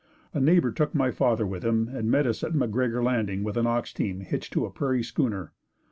A 0.33 0.39
neighbor 0.39 0.71
took 0.71 0.95
my 0.95 1.11
father 1.11 1.45
with 1.45 1.63
him 1.63 1.87
and 1.87 2.09
met 2.09 2.25
us 2.25 2.43
at 2.43 2.53
McGregor 2.53 3.03
Landing 3.03 3.43
with 3.43 3.55
an 3.55 3.67
ox 3.67 3.93
team 3.93 4.21
hitched 4.21 4.51
to 4.53 4.65
a 4.65 4.71
prairie 4.71 5.03
schooner. 5.03 5.51